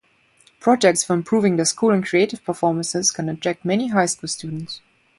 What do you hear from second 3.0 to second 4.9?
can attract many high school students.